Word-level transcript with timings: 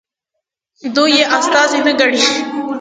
دوی 0.95 1.11
یې 1.19 1.25
استازي 1.37 1.79
نه 1.87 1.93
ګڼي. 1.99 2.23